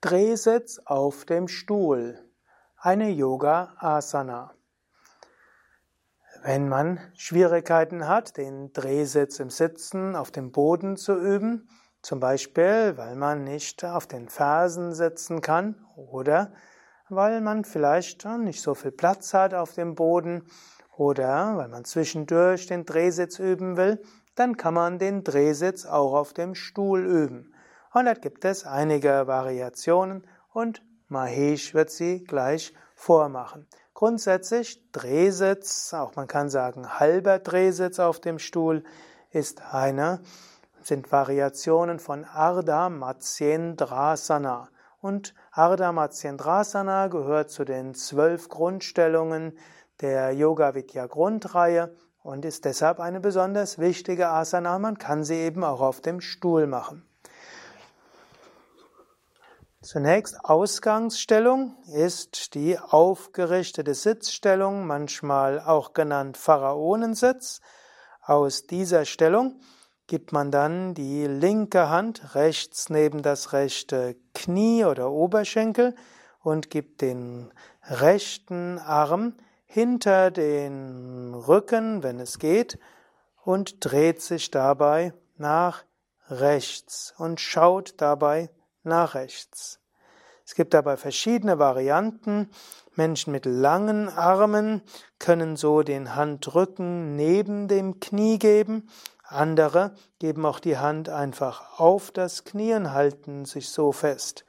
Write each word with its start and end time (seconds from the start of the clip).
Drehsitz 0.00 0.80
auf 0.84 1.24
dem 1.24 1.48
Stuhl. 1.48 2.24
Eine 2.76 3.10
Yoga 3.10 3.74
Asana. 3.78 4.54
Wenn 6.44 6.68
man 6.68 7.00
Schwierigkeiten 7.14 8.06
hat, 8.06 8.36
den 8.36 8.72
Drehsitz 8.72 9.40
im 9.40 9.50
Sitzen 9.50 10.14
auf 10.14 10.30
dem 10.30 10.52
Boden 10.52 10.96
zu 10.96 11.18
üben, 11.18 11.68
zum 12.00 12.20
Beispiel 12.20 12.92
weil 12.96 13.16
man 13.16 13.42
nicht 13.42 13.84
auf 13.84 14.06
den 14.06 14.28
Fersen 14.28 14.94
sitzen 14.94 15.40
kann 15.40 15.84
oder 15.96 16.52
weil 17.08 17.40
man 17.40 17.64
vielleicht 17.64 18.24
nicht 18.24 18.62
so 18.62 18.76
viel 18.76 18.92
Platz 18.92 19.34
hat 19.34 19.52
auf 19.52 19.72
dem 19.72 19.96
Boden 19.96 20.46
oder 20.96 21.56
weil 21.56 21.66
man 21.66 21.84
zwischendurch 21.84 22.68
den 22.68 22.84
Drehsitz 22.84 23.40
üben 23.40 23.76
will, 23.76 24.00
dann 24.36 24.56
kann 24.56 24.74
man 24.74 25.00
den 25.00 25.24
Drehsitz 25.24 25.86
auch 25.86 26.14
auf 26.14 26.34
dem 26.34 26.54
Stuhl 26.54 27.04
üben. 27.04 27.52
Und 27.98 28.04
da 28.04 28.14
gibt 28.14 28.44
es 28.44 28.64
einige 28.64 29.26
Variationen 29.26 30.24
und 30.52 30.84
Mahesh 31.08 31.74
wird 31.74 31.90
sie 31.90 32.22
gleich 32.22 32.72
vormachen. 32.94 33.66
Grundsätzlich 33.92 34.92
Drehsitz, 34.92 35.92
auch 35.94 36.14
man 36.14 36.28
kann 36.28 36.48
sagen 36.48 37.00
halber 37.00 37.40
Drehsitz 37.40 37.98
auf 37.98 38.20
dem 38.20 38.38
Stuhl, 38.38 38.84
ist 39.32 39.74
eine, 39.74 40.20
sind 40.80 41.10
Variationen 41.10 41.98
von 41.98 42.24
Ardha 42.24 42.88
Matsyendrasana. 42.88 44.68
Und 45.00 45.34
Ardha 45.50 45.90
Matsyendrasana 45.90 47.08
gehört 47.08 47.50
zu 47.50 47.64
den 47.64 47.94
zwölf 47.94 48.48
Grundstellungen 48.48 49.58
der 50.00 50.30
Yoga 50.30 50.76
Vidya 50.76 51.06
Grundreihe 51.06 51.96
und 52.22 52.44
ist 52.44 52.64
deshalb 52.64 53.00
eine 53.00 53.18
besonders 53.18 53.80
wichtige 53.80 54.28
Asana. 54.28 54.78
Man 54.78 54.98
kann 54.98 55.24
sie 55.24 55.38
eben 55.38 55.64
auch 55.64 55.80
auf 55.80 56.00
dem 56.00 56.20
Stuhl 56.20 56.68
machen. 56.68 57.07
Zunächst 59.80 60.44
Ausgangsstellung 60.44 61.76
ist 61.94 62.54
die 62.54 62.76
aufgerichtete 62.80 63.94
Sitzstellung, 63.94 64.88
manchmal 64.88 65.60
auch 65.60 65.92
genannt 65.92 66.36
Pharaonensitz. 66.36 67.60
Aus 68.20 68.66
dieser 68.66 69.04
Stellung 69.04 69.60
gibt 70.08 70.32
man 70.32 70.50
dann 70.50 70.94
die 70.94 71.28
linke 71.28 71.90
Hand 71.90 72.34
rechts 72.34 72.90
neben 72.90 73.22
das 73.22 73.52
rechte 73.52 74.16
Knie 74.34 74.84
oder 74.84 75.12
Oberschenkel 75.12 75.94
und 76.40 76.70
gibt 76.70 77.00
den 77.00 77.52
rechten 77.84 78.80
Arm 78.80 79.36
hinter 79.64 80.32
den 80.32 81.34
Rücken, 81.34 82.02
wenn 82.02 82.18
es 82.18 82.40
geht, 82.40 82.80
und 83.44 83.76
dreht 83.84 84.22
sich 84.22 84.50
dabei 84.50 85.14
nach 85.36 85.84
rechts 86.28 87.14
und 87.16 87.40
schaut 87.40 87.94
dabei 87.98 88.50
nach 88.88 89.14
rechts. 89.14 89.80
Es 90.44 90.54
gibt 90.54 90.72
dabei 90.72 90.96
verschiedene 90.96 91.58
Varianten. 91.58 92.48
Menschen 92.94 93.32
mit 93.32 93.44
langen 93.44 94.08
Armen 94.08 94.82
können 95.18 95.56
so 95.56 95.82
den 95.82 96.16
Handrücken 96.16 97.16
neben 97.16 97.68
dem 97.68 98.00
Knie 98.00 98.38
geben. 98.38 98.88
Andere 99.24 99.94
geben 100.18 100.46
auch 100.46 100.58
die 100.58 100.78
Hand 100.78 101.10
einfach 101.10 101.78
auf 101.78 102.10
das 102.10 102.44
Knie 102.44 102.72
und 102.72 102.92
halten 102.92 103.44
sich 103.44 103.68
so 103.68 103.92
fest. 103.92 104.46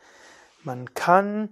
Man 0.63 0.93
kann, 0.93 1.49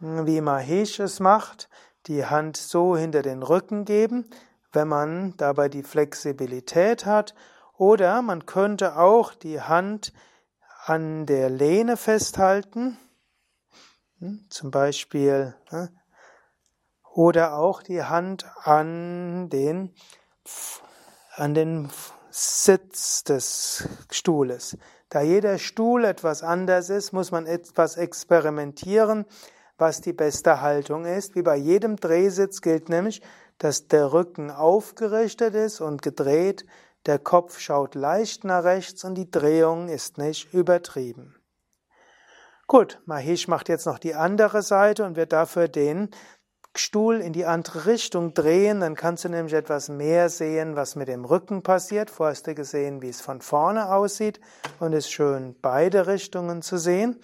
wie 0.00 0.42
Mahesh 0.42 1.00
es 1.00 1.18
macht, 1.18 1.70
die 2.08 2.26
Hand 2.26 2.58
so 2.58 2.94
hinter 2.94 3.22
den 3.22 3.42
Rücken 3.42 3.86
geben, 3.86 4.28
wenn 4.72 4.88
man 4.88 5.34
dabei 5.38 5.70
die 5.70 5.82
Flexibilität 5.82 7.06
hat. 7.06 7.34
Oder 7.78 8.20
man 8.20 8.44
könnte 8.44 8.98
auch 8.98 9.32
die 9.32 9.62
Hand 9.62 10.12
an 10.86 11.26
der 11.26 11.50
Lehne 11.50 11.96
festhalten 11.96 12.98
hm? 14.18 14.46
Zum 14.48 14.70
Beispiel, 14.70 15.54
oder 17.12 17.58
auch 17.58 17.82
die 17.82 18.02
Hand 18.02 18.46
an 18.62 19.50
den, 19.50 19.94
an 21.34 21.52
den 21.54 21.90
Sitz 22.30 23.24
des 23.24 23.86
Stuhles. 24.10 24.78
Da 25.10 25.20
jeder 25.20 25.58
Stuhl 25.58 26.04
etwas 26.04 26.42
anders 26.42 26.88
ist, 26.88 27.12
muss 27.12 27.30
man 27.30 27.46
etwas 27.46 27.96
experimentieren, 27.98 29.26
was 29.76 30.00
die 30.00 30.14
beste 30.14 30.62
Haltung 30.62 31.04
ist. 31.04 31.34
Wie 31.34 31.42
bei 31.42 31.56
jedem 31.56 31.96
Drehsitz 31.96 32.62
gilt 32.62 32.88
nämlich, 32.88 33.20
dass 33.58 33.88
der 33.88 34.12
Rücken 34.12 34.50
aufgerichtet 34.50 35.54
ist 35.54 35.82
und 35.82 36.00
gedreht, 36.00 36.64
der 37.06 37.18
Kopf 37.18 37.58
schaut 37.58 37.94
leicht 37.94 38.44
nach 38.44 38.64
rechts 38.64 39.04
und 39.04 39.14
die 39.14 39.30
Drehung 39.30 39.88
ist 39.88 40.18
nicht 40.18 40.52
übertrieben. 40.52 41.34
Gut, 42.66 43.00
Mahesh 43.06 43.46
macht 43.46 43.68
jetzt 43.68 43.86
noch 43.86 43.98
die 43.98 44.14
andere 44.14 44.62
Seite 44.62 45.04
und 45.04 45.16
wird 45.16 45.32
dafür 45.32 45.68
den 45.68 46.10
Stuhl 46.78 47.20
in 47.20 47.32
die 47.32 47.46
andere 47.46 47.86
Richtung 47.86 48.34
drehen, 48.34 48.80
dann 48.80 48.96
kannst 48.96 49.24
du 49.24 49.28
nämlich 49.28 49.54
etwas 49.54 49.88
mehr 49.88 50.28
sehen, 50.28 50.76
was 50.76 50.96
mit 50.96 51.08
dem 51.08 51.24
Rücken 51.24 51.62
passiert. 51.62 52.10
Vorher 52.10 52.32
hast 52.32 52.46
du 52.46 52.54
gesehen, 52.54 53.02
wie 53.02 53.08
es 53.08 53.20
von 53.20 53.40
vorne 53.40 53.94
aussieht 53.94 54.40
und 54.80 54.92
es 54.92 55.06
ist 55.06 55.12
schön, 55.12 55.56
beide 55.62 56.06
Richtungen 56.06 56.62
zu 56.62 56.76
sehen. 56.76 57.18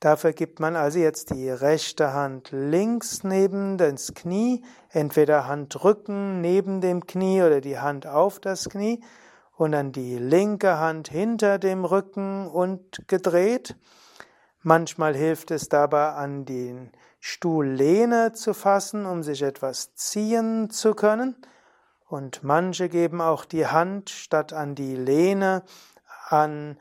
Dafür 0.00 0.32
gibt 0.32 0.60
man 0.60 0.76
also 0.76 0.98
jetzt 0.98 1.28
die 1.28 1.50
rechte 1.50 2.14
Hand 2.14 2.48
links 2.52 3.22
neben 3.22 3.76
das 3.76 4.14
Knie, 4.14 4.64
entweder 4.88 5.46
Handrücken 5.46 6.40
neben 6.40 6.80
dem 6.80 7.06
Knie 7.06 7.42
oder 7.42 7.60
die 7.60 7.78
Hand 7.78 8.06
auf 8.06 8.40
das 8.40 8.70
Knie 8.70 9.02
und 9.56 9.72
dann 9.72 9.92
die 9.92 10.16
linke 10.16 10.78
Hand 10.78 11.08
hinter 11.08 11.58
dem 11.58 11.84
Rücken 11.84 12.48
und 12.48 13.06
gedreht. 13.08 13.76
Manchmal 14.62 15.14
hilft 15.14 15.50
es 15.50 15.68
dabei, 15.68 16.12
an 16.12 16.46
die 16.46 16.74
Stuhllehne 17.20 18.32
zu 18.32 18.54
fassen, 18.54 19.04
um 19.04 19.22
sich 19.22 19.42
etwas 19.42 19.94
ziehen 19.94 20.70
zu 20.70 20.94
können. 20.94 21.36
Und 22.08 22.42
manche 22.42 22.88
geben 22.88 23.20
auch 23.20 23.44
die 23.44 23.66
Hand 23.66 24.08
statt 24.08 24.54
an 24.54 24.74
die 24.74 24.96
Lehne 24.96 25.62
an 26.28 26.78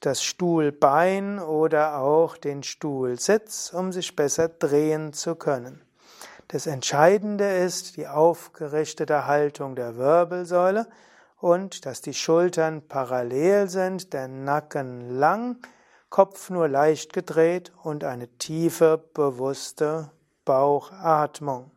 das 0.00 0.22
Stuhlbein 0.22 1.38
oder 1.38 1.98
auch 1.98 2.36
den 2.36 2.62
Stuhlsitz, 2.62 3.72
um 3.72 3.92
sich 3.92 4.16
besser 4.16 4.48
drehen 4.48 5.12
zu 5.12 5.34
können. 5.34 5.82
Das 6.48 6.66
Entscheidende 6.66 7.48
ist 7.48 7.96
die 7.96 8.08
aufgerichtete 8.08 9.26
Haltung 9.26 9.74
der 9.74 9.96
Wirbelsäule 9.96 10.86
und 11.38 11.86
dass 11.86 12.00
die 12.00 12.14
Schultern 12.14 12.86
parallel 12.86 13.68
sind, 13.68 14.12
der 14.12 14.28
Nacken 14.28 15.18
lang 15.18 15.56
Kopf 16.10 16.50
nur 16.50 16.68
leicht 16.68 17.14
gedreht 17.14 17.72
und 17.82 18.04
eine 18.04 18.28
tiefe, 18.28 19.02
bewusste 19.14 20.10
Bauchatmung. 20.44 21.70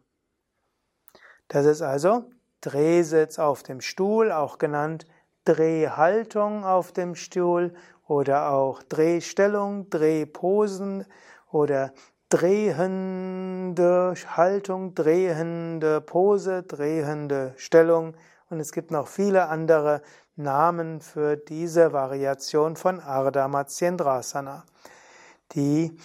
Das 1.47 1.65
ist 1.65 1.81
also 1.81 2.29
Drehsitz 2.59 3.39
auf 3.39 3.63
dem 3.63 3.79
Stuhl, 3.79 4.31
auch 4.31 4.57
genannt 4.57 5.05
Drehhaltung 5.45 6.65
auf 6.65 6.91
dem 6.91 7.15
Stuhl 7.15 7.73
oder 8.07 8.51
auch 8.51 8.83
Drehstellung, 8.83 9.89
Drehposen 9.89 11.05
oder 11.51 11.93
drehende 12.29 14.13
Haltung, 14.27 14.95
drehende 14.95 16.01
Pose, 16.01 16.63
drehende 16.63 17.53
Stellung. 17.57 18.15
Und 18.49 18.59
es 18.59 18.71
gibt 18.71 18.91
noch 18.91 19.07
viele 19.07 19.47
andere 19.47 20.01
Namen 20.35 21.01
für 21.01 21.37
diese 21.37 21.93
Variation 21.93 22.75
von 22.75 22.99
Ardha 22.99 23.47
Matsyendrasana. 23.47 24.65
Die 25.53 25.97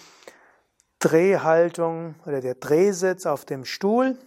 Drehhaltung 0.99 2.15
oder 2.25 2.41
der 2.41 2.55
Drehsitz 2.55 3.25
auf 3.25 3.43
dem 3.45 3.65
Stuhl 3.65 4.17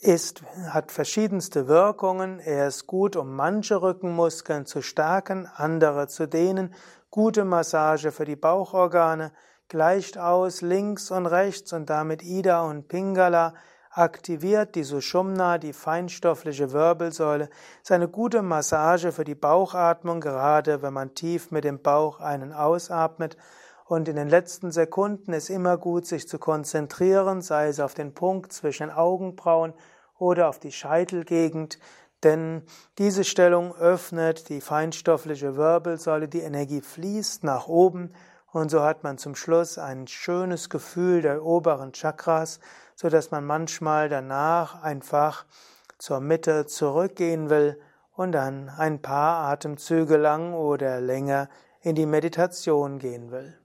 ist, 0.00 0.42
hat 0.68 0.92
verschiedenste 0.92 1.68
Wirkungen. 1.68 2.40
Er 2.40 2.68
ist 2.68 2.86
gut, 2.86 3.16
um 3.16 3.34
manche 3.34 3.82
Rückenmuskeln 3.82 4.66
zu 4.66 4.82
stärken, 4.82 5.48
andere 5.54 6.08
zu 6.08 6.26
dehnen. 6.26 6.74
Gute 7.10 7.44
Massage 7.44 8.12
für 8.12 8.24
die 8.24 8.36
Bauchorgane, 8.36 9.32
gleicht 9.68 10.18
aus 10.18 10.60
links 10.60 11.10
und 11.10 11.26
rechts 11.26 11.72
und 11.72 11.90
damit 11.90 12.22
Ida 12.22 12.62
und 12.62 12.88
Pingala 12.88 13.54
aktiviert 13.90 14.74
die 14.74 14.84
Sushumna, 14.84 15.56
die 15.56 15.72
feinstoffliche 15.72 16.72
Wirbelsäule. 16.72 17.48
ist 17.82 17.90
eine 17.90 18.08
gute 18.08 18.42
Massage 18.42 19.10
für 19.10 19.24
die 19.24 19.34
Bauchatmung, 19.34 20.20
gerade 20.20 20.82
wenn 20.82 20.92
man 20.92 21.14
tief 21.14 21.50
mit 21.50 21.64
dem 21.64 21.80
Bauch 21.80 22.20
einen 22.20 22.52
ausatmet. 22.52 23.38
Und 23.88 24.08
in 24.08 24.16
den 24.16 24.28
letzten 24.28 24.72
Sekunden 24.72 25.32
ist 25.32 25.48
immer 25.48 25.78
gut, 25.78 26.06
sich 26.06 26.28
zu 26.28 26.38
konzentrieren, 26.38 27.40
sei 27.40 27.68
es 27.68 27.78
auf 27.78 27.94
den 27.94 28.14
Punkt 28.14 28.52
zwischen 28.52 28.90
Augenbrauen 28.90 29.74
oder 30.18 30.48
auf 30.48 30.58
die 30.58 30.72
Scheitelgegend, 30.72 31.78
denn 32.24 32.62
diese 32.98 33.22
Stellung 33.22 33.76
öffnet 33.76 34.48
die 34.48 34.60
feinstoffliche 34.60 35.54
Wirbelsäule, 35.56 36.26
die 36.26 36.40
Energie 36.40 36.80
fließt 36.80 37.44
nach 37.44 37.68
oben 37.68 38.12
und 38.50 38.70
so 38.70 38.82
hat 38.82 39.04
man 39.04 39.18
zum 39.18 39.34
Schluss 39.34 39.78
ein 39.78 40.06
schönes 40.06 40.70
Gefühl 40.70 41.20
der 41.22 41.44
oberen 41.44 41.92
Chakras, 41.92 42.58
so 42.94 43.08
dass 43.08 43.30
man 43.30 43.44
manchmal 43.44 44.08
danach 44.08 44.82
einfach 44.82 45.44
zur 45.98 46.20
Mitte 46.20 46.66
zurückgehen 46.66 47.50
will 47.50 47.78
und 48.14 48.32
dann 48.32 48.70
ein 48.70 49.02
paar 49.02 49.48
Atemzüge 49.48 50.16
lang 50.16 50.54
oder 50.54 51.00
länger 51.00 51.48
in 51.82 51.94
die 51.94 52.06
Meditation 52.06 52.98
gehen 52.98 53.30
will. 53.30 53.56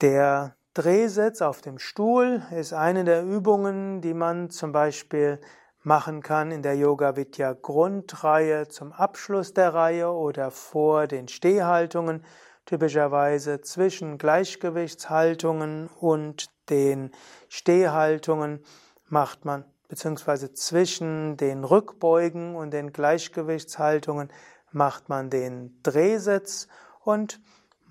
Der 0.00 0.56
Drehsitz 0.72 1.42
auf 1.42 1.60
dem 1.60 1.78
Stuhl 1.78 2.42
ist 2.58 2.72
eine 2.72 3.04
der 3.04 3.22
Übungen, 3.22 4.00
die 4.00 4.14
man 4.14 4.48
zum 4.48 4.72
Beispiel 4.72 5.38
machen 5.82 6.22
kann 6.22 6.50
in 6.52 6.62
der 6.62 6.74
Yoga 6.74 7.16
Vidya 7.16 7.52
Grundreihe 7.52 8.68
zum 8.68 8.92
Abschluss 8.92 9.52
der 9.52 9.74
Reihe 9.74 10.10
oder 10.10 10.50
vor 10.50 11.06
den 11.06 11.28
Stehhaltungen, 11.28 12.24
typischerweise 12.64 13.60
zwischen 13.60 14.16
Gleichgewichtshaltungen 14.16 15.90
und 16.00 16.46
den 16.70 17.10
Stehhaltungen 17.50 18.64
macht 19.06 19.44
man, 19.44 19.66
beziehungsweise 19.88 20.54
zwischen 20.54 21.36
den 21.36 21.62
Rückbeugen 21.62 22.54
und 22.54 22.70
den 22.70 22.94
Gleichgewichtshaltungen 22.94 24.32
macht 24.72 25.10
man 25.10 25.28
den 25.28 25.78
Drehsitz 25.82 26.68
und 27.04 27.38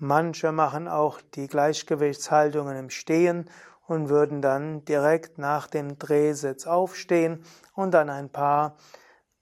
manche 0.00 0.50
machen 0.52 0.88
auch 0.88 1.20
die 1.34 1.46
Gleichgewichtshaltungen 1.46 2.76
im 2.76 2.90
Stehen 2.90 3.48
und 3.86 4.08
würden 4.08 4.40
dann 4.40 4.84
direkt 4.84 5.38
nach 5.38 5.66
dem 5.66 5.98
Drehsitz 5.98 6.66
aufstehen 6.66 7.44
und 7.74 7.92
dann 7.92 8.08
ein 8.08 8.28
paar 8.28 8.76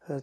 äh, 0.08 0.20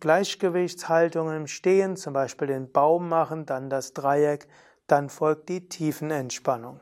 Gleichgewichtshaltungen 0.00 1.36
im 1.36 1.46
Stehen, 1.46 1.96
zum 1.96 2.14
Beispiel 2.14 2.48
den 2.48 2.72
Baum 2.72 3.08
machen, 3.08 3.46
dann 3.46 3.68
das 3.68 3.92
Dreieck, 3.92 4.48
dann 4.86 5.08
folgt 5.10 5.48
die 5.48 5.68
Tiefenentspannung. 5.68 6.80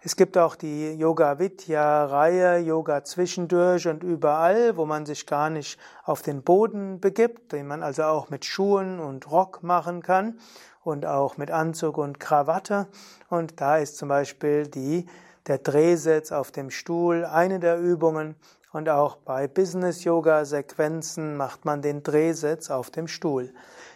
Es 0.00 0.16
gibt 0.16 0.38
auch 0.38 0.54
die 0.54 0.94
Yoga 0.94 1.38
Vidya 1.38 2.06
Reihe 2.06 2.58
Yoga 2.58 3.02
zwischendurch 3.02 3.88
und 3.88 4.02
überall, 4.02 4.76
wo 4.76 4.86
man 4.86 5.04
sich 5.04 5.26
gar 5.26 5.50
nicht 5.50 5.78
auf 6.04 6.22
den 6.22 6.42
Boden 6.42 7.00
begibt, 7.00 7.52
den 7.52 7.66
man 7.66 7.82
also 7.82 8.04
auch 8.04 8.30
mit 8.30 8.44
Schuhen 8.44 9.00
und 9.00 9.30
Rock 9.30 9.62
machen 9.62 10.02
kann 10.02 10.38
und 10.86 11.06
auch 11.06 11.36
mit 11.36 11.50
Anzug 11.50 11.98
und 11.98 12.20
Krawatte. 12.20 12.86
Und 13.28 13.60
da 13.60 13.78
ist 13.78 13.96
zum 13.96 14.08
Beispiel 14.08 14.66
die 14.66 15.06
der 15.46 15.58
Drehsitz 15.58 16.32
auf 16.32 16.50
dem 16.50 16.70
Stuhl 16.70 17.24
eine 17.24 17.60
der 17.60 17.78
Übungen 17.78 18.34
und 18.72 18.88
auch 18.88 19.16
bei 19.16 19.48
Business 19.48 20.04
Yoga 20.04 20.44
Sequenzen 20.44 21.36
macht 21.36 21.64
man 21.64 21.82
den 21.82 22.02
Drehsitz 22.02 22.70
auf 22.70 22.90
dem 22.90 23.08
Stuhl. 23.08 23.54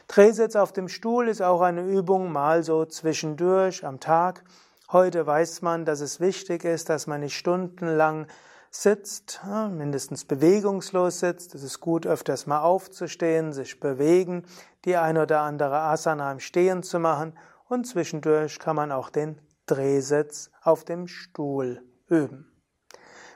Drehsitz 0.09 0.57
auf 0.57 0.73
dem 0.73 0.89
Stuhl 0.89 1.29
ist 1.29 1.43
auch 1.43 1.61
eine 1.61 1.83
Übung 1.83 2.33
mal 2.33 2.63
so 2.63 2.85
zwischendurch 2.85 3.85
am 3.85 4.01
Tag. 4.01 4.43
Heute 4.91 5.27
weiß 5.27 5.63
man, 5.63 5.85
dass 5.85 6.01
es 6.01 6.19
wichtig 6.19 6.65
ist, 6.65 6.89
dass 6.89 7.07
man 7.07 7.21
nicht 7.21 7.37
stundenlang 7.37 8.27
sitzt, 8.71 9.41
mindestens 9.71 10.25
bewegungslos 10.25 11.21
sitzt. 11.21 11.55
Es 11.55 11.63
ist 11.63 11.81
gut, 11.81 12.07
öfters 12.07 12.47
mal 12.47 12.61
aufzustehen, 12.61 13.53
sich 13.53 13.81
bewegen, 13.81 14.45
die 14.85 14.97
ein 14.97 15.19
oder 15.19 15.41
andere 15.41 15.79
Asana 15.79 16.31
im 16.33 16.41
Stehen 16.41 16.83
zu 16.83 16.99
machen 17.01 17.37
und 17.69 17.87
zwischendurch 17.87 18.59
kann 18.59 18.77
man 18.77 18.93
auch 18.93 19.11
den 19.11 19.41
Drehsitz 19.67 20.51
auf 20.63 20.85
dem 20.85 21.07
Stuhl 21.09 21.83
üben. 22.09 22.47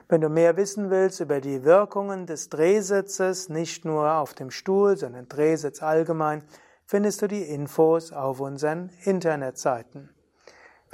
Wenn 0.07 0.21
du 0.21 0.29
mehr 0.29 0.55
wissen 0.55 0.89
willst 0.89 1.19
über 1.19 1.41
die 1.41 1.63
Wirkungen 1.63 2.27
des 2.27 2.49
Drehsitzes, 2.49 3.49
nicht 3.49 3.85
nur 3.85 4.13
auf 4.13 4.33
dem 4.33 4.51
Stuhl, 4.51 4.97
sondern 4.97 5.27
Drehsitz 5.27 5.81
allgemein, 5.81 6.43
findest 6.85 7.21
du 7.21 7.27
die 7.27 7.43
Infos 7.43 8.13
auf 8.13 8.39
unseren 8.39 8.91
Internetseiten. 9.03 10.14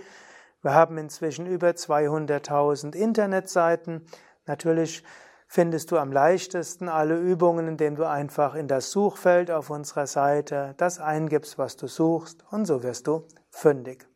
Wir 0.62 0.74
haben 0.74 0.98
inzwischen 0.98 1.46
über 1.46 1.70
200.000 1.70 2.96
Internetseiten. 2.96 4.06
Natürlich 4.46 5.04
findest 5.48 5.92
du 5.92 5.98
am 5.98 6.12
leichtesten 6.12 6.88
alle 6.88 7.20
Übungen, 7.20 7.68
indem 7.68 7.96
du 7.96 8.08
einfach 8.08 8.56
in 8.56 8.68
das 8.68 8.92
Suchfeld 8.92 9.52
auf 9.52 9.70
unserer 9.70 10.08
Seite 10.08 10.74
das 10.78 11.00
eingibst, 11.00 11.58
was 11.58 11.76
du 11.76 11.88
suchst, 11.88 12.44
und 12.50 12.66
so 12.66 12.82
wirst 12.82 13.08
du 13.08 13.28
fündig. 13.52 14.08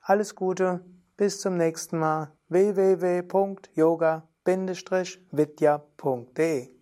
Alles 0.00 0.34
Gute, 0.34 0.80
bis 1.16 1.40
zum 1.40 1.56
nächsten 1.56 1.98
Mal. 1.98 2.32
www.yoga-vidya.de 4.46 6.79